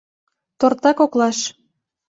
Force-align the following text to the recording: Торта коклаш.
Торта 0.59 0.91
коклаш. 0.97 1.39